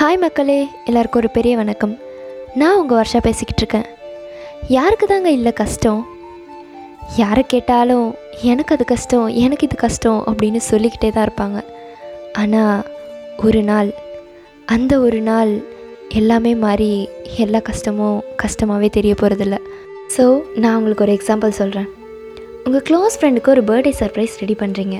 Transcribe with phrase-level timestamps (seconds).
[0.00, 0.58] Hi மக்களே
[0.88, 1.92] எல்லாருக்கும் ஒரு பெரிய வணக்கம்.
[2.60, 3.88] நான் உங்கள் வருஷா பேசிக்கிட்டு இருக்கேன்.
[4.76, 5.98] யாருக்கு தாங்க இல்லை கஷ்டம்?
[7.18, 8.06] யாரை கேட்டாலும்
[8.52, 11.58] எனக்கு அது கஷ்டம் எனக்கு இது கஷ்டம் அப்படின்னு சொல்லிக்கிட்டே தான் இருப்பாங்க.
[12.42, 12.80] ஆனால்
[13.46, 13.90] ஒரு நாள்
[14.76, 15.52] அந்த ஒரு நாள்
[16.20, 16.88] எல்லாமே மாறி
[17.46, 19.58] எல்லா கஷ்டமும் கஷ்டமாகவே தெரிய போகிறதில்ல
[20.16, 20.26] ஸோ
[20.62, 21.90] நான் உங்களுக்கு ஒரு எக்ஸாம்பிள் சொல்கிறேன்
[22.64, 24.98] உங்கள் க்ளோஸ் ஃப்ரெண்டுக்கு ஒரு பர்த்டே சர்ப்ரைஸ் ரெடி பண்ணுறீங்க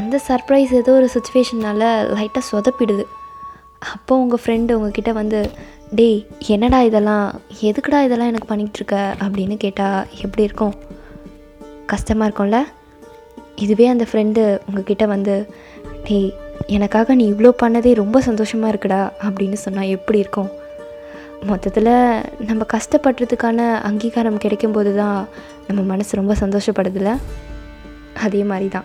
[0.00, 3.06] அந்த சர்ப்ரைஸ் ஏதோ ஒரு சுச்சுவேஷனால் லைட்டாக சொதப்பிடுது.
[3.82, 5.50] அப்போ உங்கள் ஃப்ரெண்டு உங்ககிட்ட வந்து
[5.94, 7.40] டேய் என்னடா இதெல்லாம்?
[7.60, 10.74] எதுக்குடா இதெல்லாம் எனக்கு பண்ணிகிட்ருக்க அப்படின்னு கேட்டால் எப்படி இருக்கும்?
[11.86, 12.58] கஷ்டமாக இருக்கும்ல.
[13.54, 15.48] இதுவே அந்த ஃப்ரெண்டு உங்ககிட்ட வந்து
[16.04, 16.34] டேய்
[16.66, 20.50] எனக்காக நீ இவ்வளோ பண்ணதே ரொம்ப சந்தோஷமாக இருக்குடா அப்படின்னு சொன்னால் எப்படி இருக்கும்?
[21.46, 21.92] மொத்தத்தில்
[22.38, 25.28] நம்ம கஷ்டப்படுறதுக்கான அங்கீகாரம் கிடைக்கும்போது தான்
[25.66, 27.18] நம்ம மனசு ரொம்ப சந்தோஷப்படுதில்ல?
[28.20, 28.84] அதே மாதிரி தான்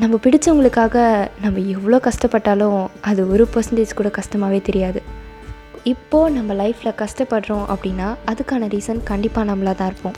[0.00, 0.96] நம்ம பிடிச்சவங்களுக்காக
[1.42, 2.76] நம்ம எவ்வளோ கஷ்டப்பட்டாலும்
[3.08, 5.00] அது ஒரு பர்சன்டேஜ் கூட கஷ்டமாகவே தெரியாது.
[5.92, 10.16] இப்போது நம்ம லைஃப்பில் கஷ்டப்படுறோம் அப்படின்னா அதுக்கான ரீசன் கண்டிப்பாக நம்மளாக தான் இருப்போம்.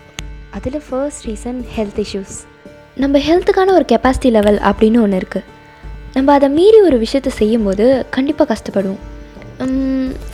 [0.56, 2.36] அதில் ஃபர்ஸ்ட் ரீசன் ஹெல்த் இஷ்யூஸ்
[3.02, 5.48] நம்ம ஹெல்த்துக்கான ஒரு கெப்பாசிட்டி லெவல் அப்படின்னு ஒன்று இருக்குது
[6.14, 7.84] நம்ம அதை மீறி ஒரு விஷயத்தை செய்யும்போது
[8.16, 9.02] கண்டிப்பாக கஷ்டப்படுவோம்.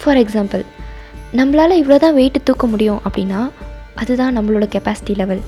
[0.00, 0.64] ஃபார் எக்ஸாம்பிள்
[1.38, 3.40] நம்மளால் இவ்வளோ தான் வெயிட்டு தூக்க முடியும் அப்படின்னா
[4.02, 5.42] அதுதான் நம்மளோட கெப்பாசிட்டி லெவல்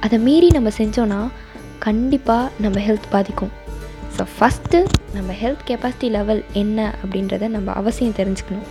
[0.00, 1.22] அதை மீறி நம்ம செஞ்சோன்னா
[1.78, 3.50] கண்டிப்பாக நம்ம ஹெல்த் பாதிக்கும்.
[4.16, 8.68] ஸோ ஃபஸ்ட்டு நம்ம ஹெல்த் கெப்பாசிட்டி லெவல் என்ன அப்படின்றத நம்ம அவசியம் தெரிஞ்சுக்கணும்.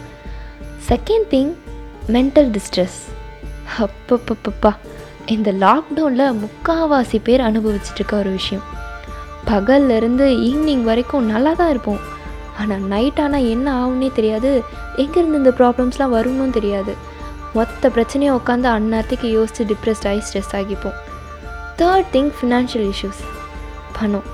[0.89, 1.51] செகண்ட் திங்
[2.07, 2.99] மென்டல் டிஸ்ட்ரெஸ்
[3.79, 4.75] அப்பப்பப்பப்பா.
[5.25, 8.63] இந்த லாக்டவுனில் முக்கால்வாசி பேர் அனுபவிச்சிட்டுருக்க ஒரு விஷயம்.
[9.45, 11.99] பகல்லேருந்து ஈவினிங் வரைக்கும் நல்லா தான் இருப்போம்.
[12.59, 14.63] ஆனால் நைட் ஆனால் என்ன ஆகும்னே தெரியாது.
[14.95, 16.93] எங்கேருந்து இந்த ப்ராப்ளம்ஸ்லாம் வரும்னும் தெரியாது.
[17.53, 20.93] மொத்த பிரச்சனையும் உட்காந்து அந்நேரத்துக்கு யோசித்து டிப்ரெஸ்ட் ஆகி ஸ்ட்ரெஸ் ஆகிப்போம்.
[21.83, 23.21] தேர்ட் திங் ஃபினான்ஷியல் இஷ்யூஸ்
[23.95, 24.27] பணம்.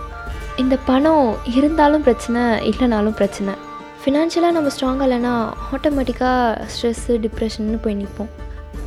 [0.61, 1.27] இந்த பணம்
[1.59, 3.53] இருந்தாலும் பிரச்சனை இல்லைனாலும் பிரச்சனை.
[4.01, 5.31] ஃபினான்ஷியலாக நம்ம ஸ்ட்ராங்காக இல்லைன்னா
[5.75, 8.29] ஆட்டோமேட்டிக்காக ஸ்ட்ரெஸ்ஸு டிப்ரெஷன்னு போய் நிற்போம்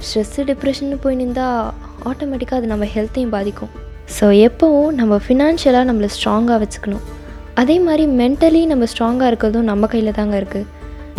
[0.06, 1.58] ஸ்ட்ரெஸ்ஸு டிப்ரெஷன்னு போய் நின்றால்
[2.10, 3.72] ஆட்டோமேட்டிக்காக அது நம்ம ஹெல்த்தையும் பாதிக்கும்.
[4.16, 7.04] ஸோ எப்போவும் நம்ம ஃபினான்ஷியலாக நம்மளை ஸ்ட்ராங்காக வச்சுக்கணும்.
[7.62, 10.68] அதே மாதிரி மென்டலி நம்ம ஸ்ட்ராங்காக இருக்கிறதும் நம்ம கையில் தாங்க இருக்குது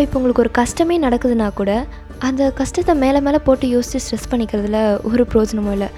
[0.04, 1.72] இப்போ உங்களுக்கு ஒரு கஷ்டமே நடக்குதுன்னா கூட
[2.28, 4.78] அந்த கஷ்டத்தை மேலே மேலே போட்டு யோசித்து ஸ்ட்ரெஸ் பண்ணிக்கிறதுல
[5.10, 5.90] ஒரு பிரயோஜனமும் இல்லை.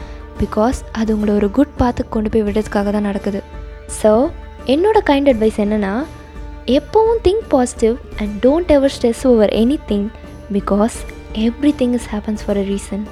[0.42, 3.40] பிகாஸ் அது உங்களை ஒரு குட் பாத்துக்கு கொண்டு போய் விடுறதுக்காக தான் நடக்குது.
[4.02, 4.12] ஸோ
[4.74, 5.94] என்னோட கைண்ட் அட்வைஸ் என்னென்னா
[6.78, 9.52] எப்போவும் think positive and don't ever stress over
[9.90, 10.08] anything
[10.52, 10.96] because
[11.80, 13.04] everything is happens for a reason